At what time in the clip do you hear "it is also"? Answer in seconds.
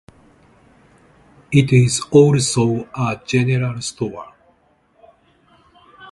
1.51-2.89